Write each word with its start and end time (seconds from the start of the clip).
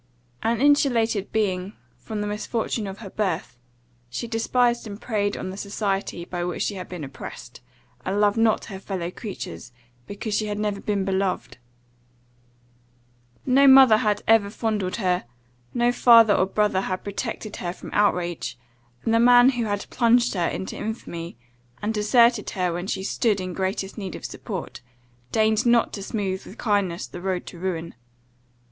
An 0.41 0.59
insulated 0.59 1.31
being, 1.31 1.73
from 1.99 2.21
the 2.21 2.25
misfortune 2.25 2.87
of 2.87 2.97
her 3.05 3.09
birth, 3.11 3.55
she 4.09 4.27
despised 4.27 4.87
and 4.87 4.99
preyed 4.99 5.37
on 5.37 5.51
the 5.51 5.57
society 5.57 6.25
by 6.25 6.43
which 6.43 6.63
she 6.63 6.73
had 6.73 6.89
been 6.89 7.03
oppressed, 7.03 7.61
and 8.03 8.19
loved 8.19 8.35
not 8.35 8.65
her 8.65 8.79
fellow 8.79 9.11
creatures, 9.11 9.71
because 10.07 10.33
she 10.33 10.47
had 10.47 10.57
never 10.57 10.81
been 10.81 11.05
beloved. 11.05 11.59
No 13.45 13.67
mother 13.67 13.97
had 13.97 14.23
ever 14.27 14.49
fondled 14.49 14.95
her, 14.95 15.25
no 15.71 15.91
father 15.91 16.33
or 16.33 16.47
brother 16.47 16.81
had 16.81 17.03
protected 17.03 17.57
her 17.57 17.71
from 17.71 17.91
outrage; 17.93 18.57
and 19.03 19.13
the 19.13 19.19
man 19.19 19.49
who 19.49 19.65
had 19.65 19.85
plunged 19.91 20.33
her 20.33 20.47
into 20.47 20.75
infamy, 20.75 21.37
and 21.79 21.93
deserted 21.93 22.49
her 22.49 22.73
when 22.73 22.87
she 22.87 23.03
stood 23.03 23.39
in 23.39 23.53
greatest 23.53 23.99
need 23.99 24.15
of 24.15 24.25
support, 24.25 24.81
deigned 25.31 25.63
not 25.63 25.93
to 25.93 26.01
smooth 26.01 26.43
with 26.43 26.57
kindness 26.57 27.05
the 27.05 27.21
road 27.21 27.45
to 27.45 27.59
ruin. 27.59 27.93